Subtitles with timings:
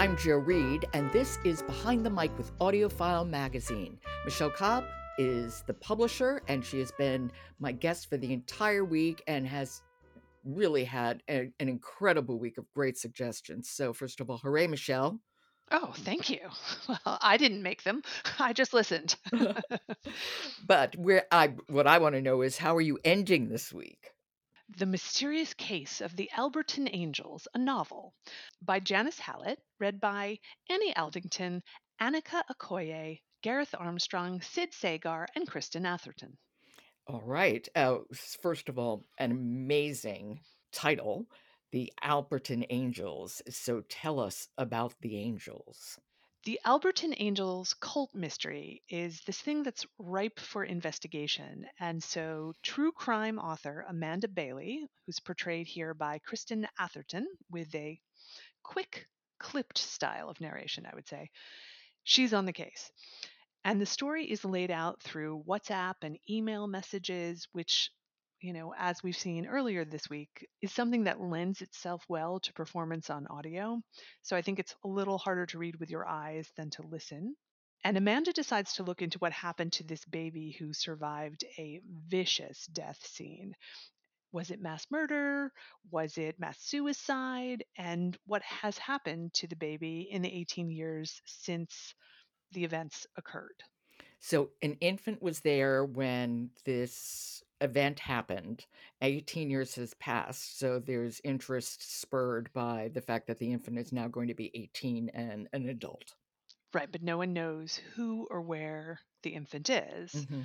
[0.00, 3.98] I'm Jo Reed, and this is Behind the Mic with AudioFile Magazine.
[4.24, 4.84] Michele Cobb
[5.18, 9.82] is the publisher, and she has been my guest for the entire week and has
[10.42, 13.68] really had a- an incredible week of great suggestions.
[13.68, 15.20] So, first of all, hooray, Michele.
[15.70, 16.48] Oh, thank you.
[16.88, 18.00] Well, I didn't make them.
[18.38, 19.16] I just listened.
[20.66, 24.08] but where I what I want to know is how are you ending this week?
[24.76, 28.14] The Mysterious Case of the Alperton Angels, a novel
[28.62, 30.38] by Janice Hallett, read by
[30.68, 31.62] Annie Aldington,
[32.00, 36.38] Nneka Okoye, Gareth Armstrong, Sid Sagar, and Kristin Atherton.
[37.06, 37.68] All right.
[37.74, 37.98] Uh,
[38.42, 40.40] first of all, an amazing
[40.72, 41.26] title,
[41.72, 43.42] The Alperton Angels.
[43.50, 45.98] So tell us about the angels.
[46.44, 51.66] The Alperton Angels cult mystery is this thing that's ripe for investigation.
[51.78, 58.00] And so, true crime author Amanda Bailey, who's portrayed here by Kristin Atherton with a
[58.62, 59.06] quick,
[59.38, 61.30] clipped style of narration, I would say,
[62.04, 62.90] she's on the case.
[63.62, 67.90] And the story is laid out through WhatsApp and email messages, which
[68.40, 72.52] you know, as we've seen earlier this week, is something that lends itself well to
[72.52, 73.80] performance on audio.
[74.22, 77.36] So I think it's a little harder to read with your eyes than to listen.
[77.84, 82.66] And Amanda decides to look into what happened to this baby who survived a vicious
[82.66, 83.54] death scene.
[84.32, 85.52] Was it mass murder?
[85.90, 87.64] Was it mass suicide?
[87.76, 91.94] And what has happened to the baby in the 18 years since
[92.52, 93.62] the events occurred?
[94.20, 98.66] So, an infant was there when this event happened.
[99.02, 103.92] 18 years has passed, so there's interest spurred by the fact that the infant is
[103.92, 106.14] now going to be 18 and an adult.
[106.72, 110.12] Right, but no one knows who or where the infant is.
[110.12, 110.42] Mm-hmm.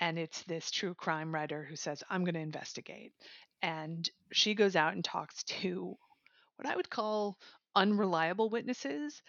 [0.00, 3.12] And it's this true crime writer who says, I'm going to investigate.
[3.62, 5.96] And she goes out and talks to
[6.56, 7.36] what I would call
[7.74, 9.22] unreliable witnesses.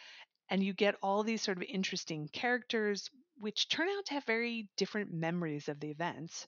[0.49, 3.09] And you get all these sort of interesting characters,
[3.39, 6.47] which turn out to have very different memories of the events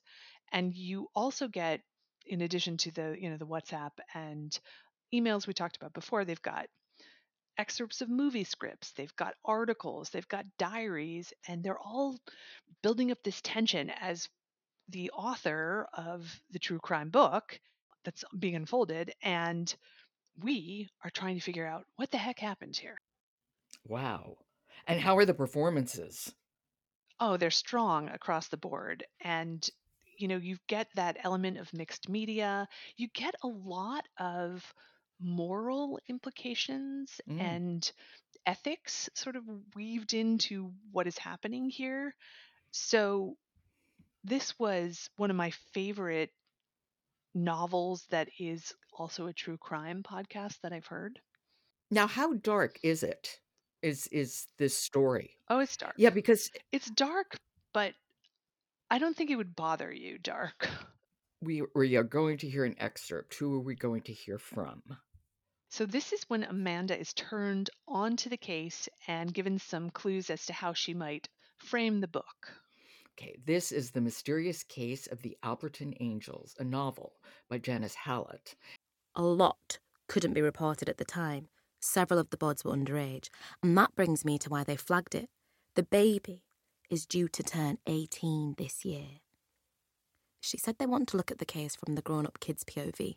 [0.52, 1.80] and you also get
[2.26, 4.58] in addition to the you know the whatsapp and
[5.14, 6.66] emails we talked about before they've got
[7.58, 12.18] excerpts of movie scripts they've got articles they've got diaries and they're all
[12.82, 14.28] building up this tension as
[14.88, 17.58] the author of the true crime book
[18.04, 19.74] that's being unfolded and
[20.42, 22.96] we are trying to figure out what the heck happened here.
[23.86, 24.36] Wow.
[24.86, 26.34] And how are the performances?
[27.20, 29.68] Oh they're strong across the board and
[30.22, 32.68] you know, you get that element of mixed media.
[32.96, 34.64] You get a lot of
[35.20, 37.40] moral implications mm.
[37.40, 37.92] and
[38.46, 39.42] ethics sort of
[39.74, 42.14] weaved into what is happening here.
[42.70, 43.34] So
[44.22, 46.30] this was one of my favorite
[47.34, 51.18] novels that is also a true crime podcast that I've heard.
[51.90, 53.40] Now, how dark is it?
[53.82, 55.32] Is is this story?
[55.48, 55.94] Oh, it's dark.
[55.96, 57.36] Yeah, because it's dark,
[57.74, 57.94] but
[58.92, 60.68] I don't think it would bother you, Dark.
[61.40, 63.34] We, we are going to hear an excerpt.
[63.36, 64.82] Who are we going to hear from?
[65.70, 70.44] So, this is when Amanda is turned onto the case and given some clues as
[70.44, 72.52] to how she might frame the book.
[73.14, 77.14] Okay, this is The Mysterious Case of the Alperton Angels, a novel
[77.48, 78.54] by Janice Hallett.
[79.16, 81.48] A lot couldn't be reported at the time.
[81.80, 83.30] Several of the bods were underage,
[83.62, 85.30] and that brings me to why they flagged it.
[85.76, 86.42] The baby
[86.92, 89.06] is due to turn 18 this year.
[90.40, 93.16] She said they want to look at the case from the grown up kids' POV.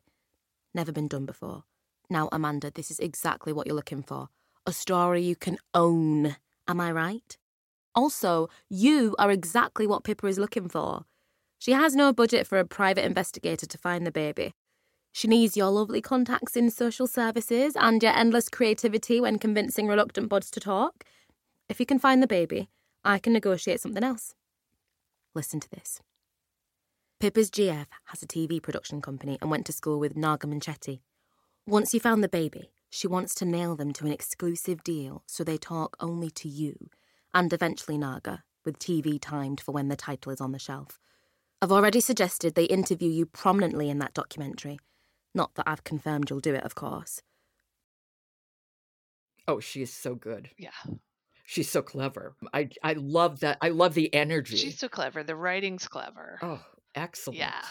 [0.73, 1.65] Never been done before.
[2.09, 4.29] Now, Amanda, this is exactly what you're looking for
[4.67, 6.37] a story you can own.
[6.67, 7.37] Am I right?
[7.93, 11.05] Also, you are exactly what Pippa is looking for.
[11.59, 14.53] She has no budget for a private investigator to find the baby.
[15.11, 20.29] She needs your lovely contacts in social services and your endless creativity when convincing reluctant
[20.29, 21.03] buds to talk.
[21.69, 22.69] If you can find the baby,
[23.05, 24.33] I can negotiate something else.
[25.35, 26.01] Listen to this.
[27.19, 31.01] Pippa's GF has a TV production company and went to school with Naga Munchetty.
[31.67, 35.43] Once you found the baby, she wants to nail them to an exclusive deal so
[35.43, 36.89] they talk only to you,
[37.33, 40.99] and eventually Naga, with TV timed for when the title is on the shelf.
[41.61, 44.79] I've already suggested they interview you prominently in that documentary.
[45.33, 47.21] Not that I've confirmed you'll do it, of course.
[49.47, 50.49] Oh, she is so good.
[50.57, 50.71] Yeah.
[51.45, 52.35] She's so clever.
[52.53, 53.57] I I love that.
[53.61, 54.57] I love the energy.
[54.57, 55.23] She's so clever.
[55.23, 56.39] The writing's clever.
[56.41, 56.61] Oh,
[56.95, 57.39] excellent.
[57.39, 57.61] Yeah.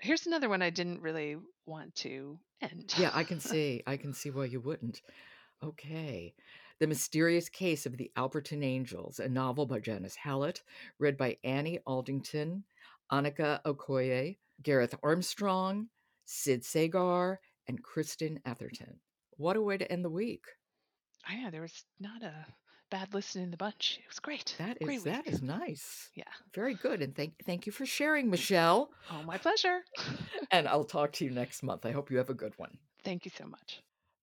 [0.00, 1.36] Here's another one I didn't really
[1.66, 2.94] want to end.
[2.96, 3.82] yeah, I can see.
[3.86, 5.02] I can see why you wouldn't.
[5.62, 6.34] Okay.
[6.78, 10.62] The Mysterious Case of the Alperton Angels, a novel by Janice Hallett,
[10.98, 12.64] read by Annie Aldington,
[13.12, 15.88] Nneka Okoye, Gareth Armstrong,
[16.24, 17.38] Sid Sagar,
[17.68, 18.98] and Kristin Atherton.
[19.36, 20.44] What a way to end the week.
[21.28, 22.46] Oh, yeah, there was not a
[22.90, 23.98] bad listen in the bunch.
[24.02, 24.54] It was great.
[24.58, 26.10] That is great that is nice.
[26.14, 26.24] Yeah.
[26.54, 27.02] Very good.
[27.02, 28.90] And thank thank you for sharing, Michele.
[29.10, 29.80] Oh, my pleasure.
[30.52, 31.86] And I'll talk to you next month.
[31.86, 32.76] I hope you have a good one.
[33.04, 33.82] Thank you so much.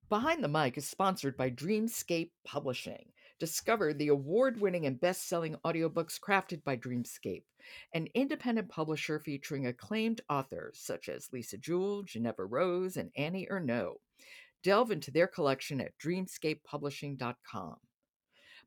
[0.09, 3.05] Behind the Mic is sponsored by Dreamscape Publishing.
[3.39, 7.43] Discover the award winning and best selling audiobooks crafted by Dreamscape,
[7.93, 13.95] an independent publisher featuring acclaimed authors such as Lisa Jewell, Jeneva Rose, and Annie Ernaux.
[14.63, 17.77] Delve into their collection at dreamscapepublishing.com.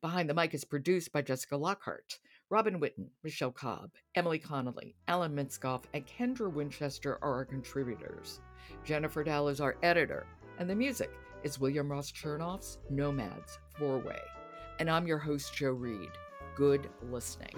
[0.01, 2.17] Behind the Mic is produced by Jessica Lockhart.
[2.49, 8.41] Robin Whitten, Michele Cobb, Emily Connolly, Alan Minskoff, and Kendra Winchester are our contributors.
[8.83, 10.25] Jennifer Dow is our editor,
[10.57, 11.11] and the music
[11.43, 14.19] is William Ross Chernoff's Nomads Four Way.
[14.79, 16.09] And I'm your host, Jo Reed.
[16.55, 17.55] Good listening.